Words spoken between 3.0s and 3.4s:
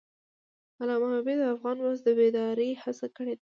کړې ده.